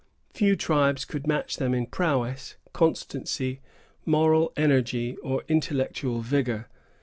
[0.33, 3.61] Few tribes could match them in prowess, constancy,
[4.03, 6.65] moral energy, or intellectual vigor.